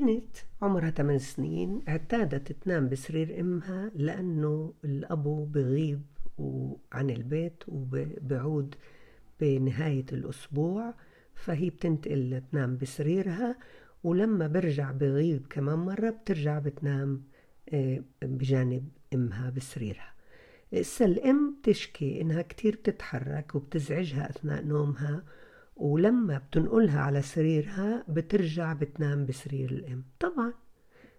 [0.00, 6.02] بنت عمرها 8 سنين اعتادت تنام بسرير أمها لأنه الابو بغيب
[6.92, 8.74] عن البيت وبعود
[9.40, 10.94] بنهاية الأسبوع
[11.34, 13.58] فهي بتنتقل تنام بسريرها
[14.04, 17.22] ولما برجع بغيب كمان مرة بترجع بتنام
[17.72, 20.14] آه، بجانب أمها بسريرها.
[21.00, 25.24] الأم تشكي إنها كتير بتتحرك وبتزعجها أثناء نومها
[25.76, 30.04] ولما بتنقلها على سريرها بترجع بتنام بسرير الأم.
[30.20, 30.52] طبعا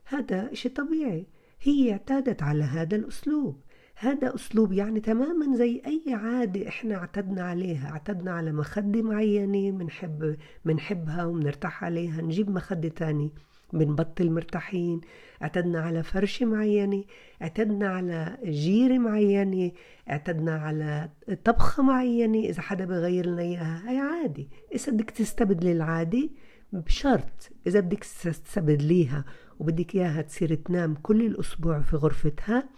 [0.06, 1.28] هذا إشي طبيعي.
[1.62, 3.62] هي اعتادت على هذا الأسلوب.
[3.96, 7.90] هذا أسلوب يعني تماما زي أي عادة إحنا اعتدنا عليها.
[7.90, 12.22] اعتدنا على مخدة معينة بنحب بنحبها وبنرتاح عليها.
[12.22, 13.32] نجيب مخدة تاني
[13.74, 15.02] بنبطل مرتاحين
[15.42, 17.04] اعتدنا على فرشة معينة
[17.42, 19.72] اعتدنا على جيرة معينة
[20.10, 21.10] اعتدنا على
[21.44, 23.90] طبخة معينة إذا حدا بغير لنا إياها.
[23.90, 24.50] هي عادي.
[24.76, 26.30] إذا بدك تستبدلي العادة
[26.74, 27.50] بشرط.
[27.68, 29.26] إذا بدك تستبدليها
[29.60, 32.70] وبدك إياها تصير تنام كل الأسبوع في غرفتها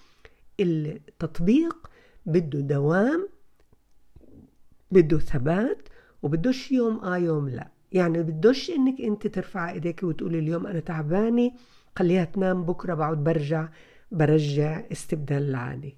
[0.59, 1.89] التطبيق
[2.25, 3.29] بده دوام
[4.91, 5.89] بده ثبات
[6.23, 7.71] وبدوش يوم آه يوم لا.
[7.91, 11.51] يعني بدوش إنك أنت ترفع ايديك وتقولي اليوم أنا تعبانة
[11.97, 13.69] خليها تنام بكرة بعد برجع
[14.11, 15.95] برجع استبدال العادي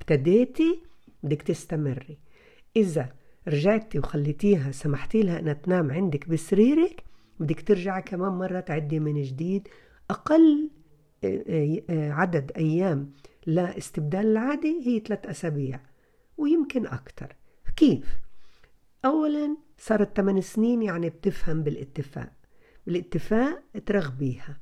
[0.00, 0.82] ابتديتي
[1.22, 2.18] بدك تستمري.
[2.76, 3.12] إذا
[3.48, 7.04] رجعتي وخليتيها سمحتي لها إنها تنام عندك بسريرك
[7.40, 9.68] بدك ترجعي كمان مرة تعدي من جديد.
[10.10, 10.70] أقل
[11.24, 13.12] آه، آه، آه، عدد أيام
[13.46, 15.80] لاستبدال العادي هي ثلاث أسابيع
[16.38, 17.36] ويمكن أكثر
[17.76, 18.20] كيف؟
[19.04, 22.32] أولا صارت 8 سنين يعني بتفهم بالاتفاق
[22.86, 24.60] بالاتفاق ترغبيها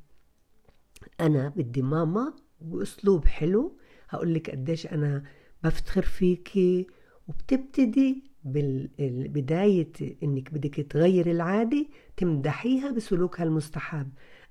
[1.20, 3.76] أنا بدي ماما بأسلوب حلو
[4.08, 5.24] هقول لك قديش أنا
[5.64, 6.86] بفتخر فيكي
[7.28, 14.08] وبتبتدي بالبداية إنك بدك تغير العادة تمدحيها بسلوكها المستحب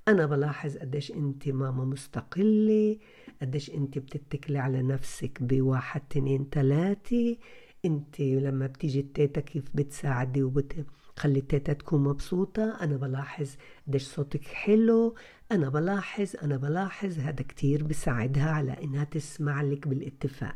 [0.08, 2.98] أنا بلاحظ قديش أنت ماما مستقلة
[3.42, 7.38] قديش أنت بتتكلي على نفسك بواحد اتنين تلاتة
[7.86, 13.56] أنت لما بتيجي التيتا كيف بتساعدي وبتخلي التيتا تكون مبسوطة أنا بلاحظ
[13.88, 15.16] قديش صوتك حلو
[15.52, 20.56] أنا بلاحظ أنا بلاحظ هذا كتير بساعدها على إنها تسمع لك بالاتفاق.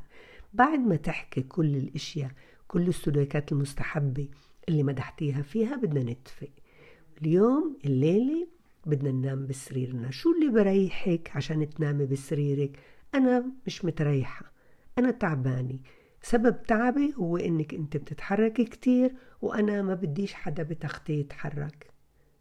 [0.53, 2.31] بعد ما تحكي كل الأشياء
[2.67, 4.27] كل السلوكات المستحبة
[4.69, 6.49] اللي مدحتيها فيها بدنا نتفق.
[7.21, 8.47] اليوم الليلة
[8.85, 10.11] بدنا ننام بسريرنا.
[10.11, 12.79] شو اللي بريحك عشان تنامي بسريرك؟
[13.15, 14.51] أنا مش متريحة.
[14.97, 15.79] أنا تعبانة.
[16.21, 21.89] سبب تعبي هو إنك أنت بتتحركي كتير وأنا ما بديش حدا بتختي يتحرك.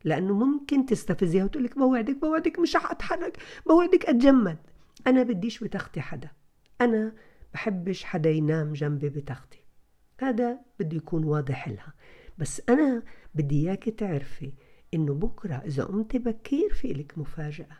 [0.04, 4.58] لأنه ممكن تستفزيها وتقولك بوعدك بوعدك مش رح أتحرك بوعدك أتجمد.
[5.06, 6.30] أنا بديش بتختي حدا.
[6.80, 7.12] أنا
[7.54, 9.64] بحبش حدا ينام جنبي بتختي
[10.20, 11.92] هذا بده يكون واضح لها.
[12.38, 13.02] بس أنا
[13.34, 14.52] بدي إياكي تعرفي
[14.94, 17.78] إنه بكرة إذا قمتي بكير في إلك مفاجأة.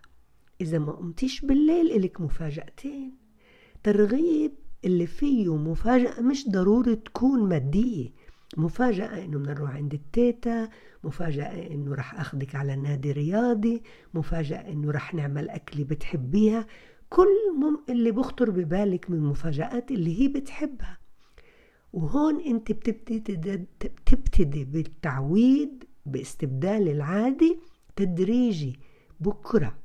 [0.60, 3.18] إذا ما قمتيش بالليل إلك مفاجأتين.
[3.82, 4.52] ترغيب
[4.84, 8.10] اللي فيه مفاجأة مش ضروري تكون مادية.
[8.56, 10.68] مفاجأة إنه بدنا نروح عند التيتا
[11.04, 13.82] مفاجأة إنه رح أخدك على نادي رياضي
[14.14, 16.66] مفاجأة إنه رح نعمل أكلة بتحبيها.
[17.10, 17.28] كل
[17.60, 20.98] مم اللي بخطر ببالك من مفاجآت اللي هي بتحبها.
[21.92, 27.58] وهون أنت بتبتدي بتبتدي بالتعويد باستبدال العادي
[27.96, 28.78] تدريجي.
[29.20, 29.78] بكرة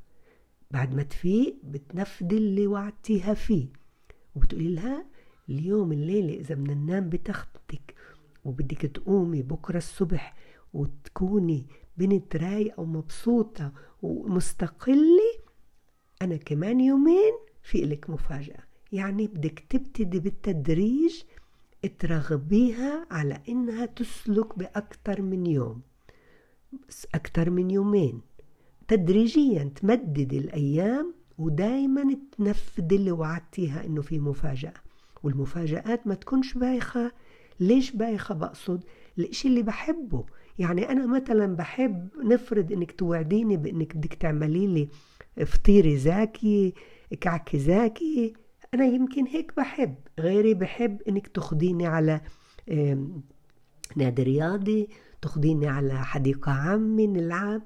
[0.70, 3.68] بعد ما تفيق بتنفذي اللي وعدتيها فيه.
[4.36, 5.06] وبتقولي لها
[5.48, 7.94] اليوم الليلة إذا بدنا ننام بتختك
[8.44, 10.34] وبدك تقومي بكرة الصبح
[10.74, 13.72] وتكوني بنت رايقة ومبسوطة
[14.02, 15.32] ومستقلة
[16.22, 18.62] أنا كمان يومين في إلك مفاجأة.
[18.92, 21.22] يعني بدك تبتدي بالتدريج
[21.98, 25.80] ترغبيها على إنها تسلك بأكثر من يوم.
[27.14, 28.20] أكثر من يومين.
[28.88, 34.74] تدريجيا تمدد الأيام ودايما تنفذ اللي وعدتيها إنه في مفاجأة.
[35.22, 37.12] والمفاجآت ما تكونش بايخة.
[37.60, 38.84] ليش بايخة؟ بقصد
[39.18, 40.24] الإشي اللي بحبه.
[40.58, 44.88] يعني أنا مثلا بحب نفرض إنك توعديني بإنك بدك تعملي لي
[45.46, 46.74] فطيري زاكي
[47.20, 48.32] كعكة زاكي
[48.74, 49.94] أنا يمكن هيك بحب.
[50.20, 52.20] غيري بحب إنك تاخديني على
[53.96, 54.88] نادي رياضي
[55.22, 57.62] تاخديني على حديقة عامة نلعب.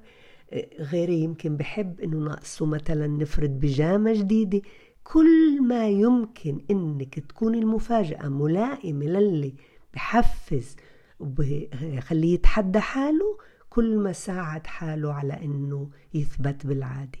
[0.79, 4.61] غيري يمكن بحب إنه ناقصه مثلا نفرد بيجامة جديدة.
[5.03, 9.53] كل ما يمكن إنك تكون المفاجأة ملائمة للي
[9.93, 10.75] بحفز
[11.19, 13.37] وبخليه يتحدى حاله
[13.69, 17.19] كل ما ساعد حاله على إنه يثبت بالعادة.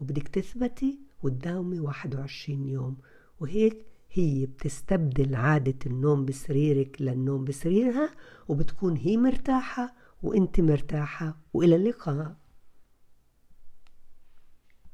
[0.00, 2.96] وبدك تثبتي وتداومي 21 يوم.
[3.40, 8.10] وهيك هي بتستبدل عادة النوم بسريرك للنوم بسريرها
[8.48, 11.36] وبتكون هي مرتاحة وإنت مرتاحة.
[11.54, 12.36] وإلى اللقاء.